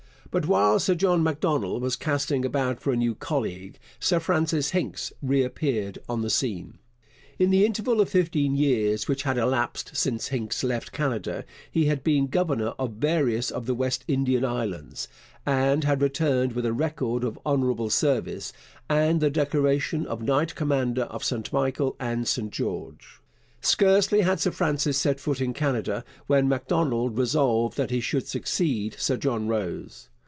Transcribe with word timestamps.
But 0.33 0.45
while 0.47 0.79
Sir 0.79 0.95
John 0.95 1.23
Macdonald 1.23 1.81
was 1.81 1.97
casting 1.97 2.45
about 2.45 2.79
for 2.79 2.93
a 2.93 2.95
new 2.95 3.15
colleague, 3.15 3.77
Sir 3.99 4.17
Francis 4.17 4.69
Hincks 4.69 5.11
reappeared 5.21 5.99
on 6.07 6.21
the 6.21 6.29
scene. 6.29 6.77
In 7.37 7.49
the 7.49 7.65
interval 7.65 7.99
of 7.99 8.07
fifteen 8.07 8.55
years 8.55 9.09
which 9.09 9.23
had 9.23 9.37
elapsed 9.37 9.93
since 9.97 10.29
Hincks 10.29 10.63
left 10.63 10.93
Canada 10.93 11.43
he 11.69 11.87
had 11.87 12.01
been 12.01 12.27
governor 12.27 12.69
of 12.79 12.91
various 12.93 13.51
of 13.51 13.65
the 13.65 13.75
West 13.75 14.05
India 14.07 14.41
Islands, 14.47 15.09
and 15.45 15.83
had 15.83 16.01
returned 16.01 16.53
with 16.53 16.65
a 16.65 16.71
record 16.71 17.25
of 17.25 17.37
honourable 17.45 17.89
service 17.89 18.53
and 18.89 19.19
the 19.19 19.29
decoration 19.29 20.05
of 20.05 20.21
Knight 20.21 20.55
Commander 20.55 21.03
of 21.03 21.25
St 21.25 21.51
Michael 21.51 21.97
and 21.99 22.25
St 22.25 22.53
George. 22.53 23.19
Scarcely 23.59 24.21
had 24.21 24.39
Sir 24.39 24.51
Francis 24.51 24.97
set 24.97 25.19
foot 25.19 25.41
in 25.41 25.51
Canada 25.53 26.05
when 26.27 26.47
Macdonald 26.47 27.17
resolved 27.17 27.75
that 27.75 27.91
he 27.91 27.99
should 27.99 28.25
succeed 28.29 28.95
Sir 28.97 29.17
John 29.17 29.49
Rose. 29.49 30.07